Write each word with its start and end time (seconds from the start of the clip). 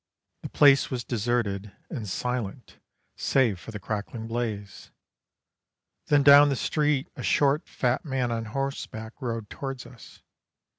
The 0.41 0.49
place 0.49 0.89
was 0.89 1.03
deserted 1.03 1.73
and 1.91 2.09
silent 2.09 2.79
save 3.15 3.59
for 3.59 3.69
the 3.69 3.79
crackling 3.79 4.25
blaze. 4.25 4.89
Then 6.07 6.23
down 6.23 6.49
the 6.49 6.55
street 6.55 7.07
a 7.15 7.21
short, 7.21 7.67
fat 7.69 8.03
man 8.03 8.31
on 8.31 8.45
horseback 8.45 9.13
rode 9.21 9.47
towards 9.51 9.85
us. 9.85 10.23